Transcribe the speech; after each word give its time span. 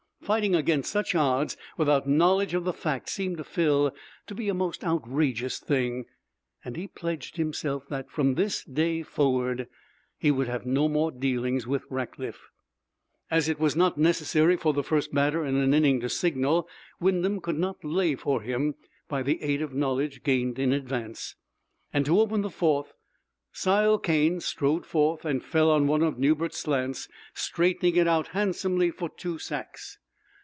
Fighting 0.31 0.55
against 0.55 0.89
such 0.91 1.13
odds 1.13 1.57
without 1.75 2.07
knowledge 2.07 2.53
of 2.53 2.63
the 2.63 2.71
fact 2.71 3.09
seemed 3.09 3.35
to 3.35 3.43
Phil 3.43 3.93
to 4.27 4.33
be 4.35 4.47
a 4.47 4.53
most 4.53 4.81
outrageous 4.81 5.59
thing, 5.59 6.05
and 6.63 6.77
he 6.77 6.87
pledged 6.87 7.35
himself 7.35 7.89
that, 7.89 8.09
from 8.09 8.35
this 8.35 8.63
day 8.63 9.01
forward, 9.03 9.67
he 10.17 10.31
would 10.31 10.47
have 10.47 10.65
no 10.65 10.87
more 10.87 11.11
dealings 11.11 11.67
with 11.67 11.83
Rackliff. 11.89 12.49
As 13.29 13.49
it 13.49 13.59
was 13.59 13.75
not 13.75 13.97
necessary 13.97 14.55
for 14.55 14.71
the 14.71 14.83
first 14.85 15.13
batter 15.13 15.43
in 15.43 15.57
an 15.57 15.73
inning 15.73 15.99
to 15.99 16.07
signal, 16.07 16.69
Wyndham 17.01 17.41
could 17.41 17.57
not 17.59 17.83
"lay 17.83 18.15
for 18.15 18.41
him" 18.41 18.75
by 19.09 19.23
the 19.23 19.41
aid 19.43 19.61
of 19.61 19.73
knowledge 19.73 20.23
gained 20.23 20.57
in 20.57 20.71
advance, 20.71 21.35
and 21.91 22.05
to 22.05 22.21
open 22.21 22.39
the 22.41 22.49
fourth 22.49 22.93
Sile 23.51 23.97
Cane 23.99 24.39
strode 24.39 24.85
forth 24.85 25.25
and 25.25 25.43
fell 25.43 25.69
on 25.69 25.87
one 25.87 26.03
of 26.03 26.17
Newbert's 26.19 26.57
slants, 26.59 27.09
straightening 27.33 27.97
it 27.97 28.07
out 28.07 28.29
handsomely 28.29 28.91
for 28.91 29.09
two 29.09 29.37
sacks. 29.37 29.97